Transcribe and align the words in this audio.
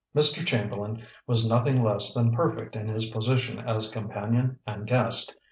Mr. 0.15 0.43
Chamberlain 0.43 1.03
was 1.27 1.47
nothing 1.47 1.83
less 1.83 2.11
than 2.15 2.31
perfect 2.31 2.75
in 2.75 2.87
his 2.87 3.11
position 3.11 3.59
as 3.59 3.91
companion 3.91 4.57
and 4.65 4.87
guest. 4.87 5.35